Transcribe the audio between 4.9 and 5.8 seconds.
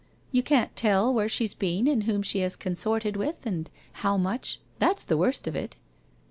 the worst of it!